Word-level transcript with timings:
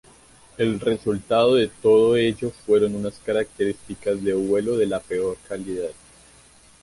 El 0.57 0.79
resultado 0.79 1.53
de 1.53 1.67
todo 1.67 2.15
ello 2.17 2.49
fueron 2.65 2.95
unas 2.95 3.19
características 3.19 4.23
de 4.23 4.33
vuelo 4.33 4.75
de 4.75 4.87
la 4.87 4.99
peor 4.99 5.37
calidad. 5.47 5.91